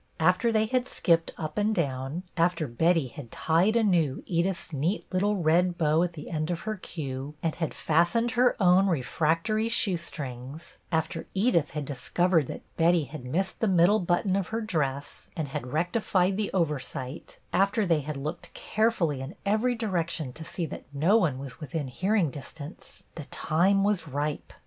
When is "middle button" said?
13.67-14.35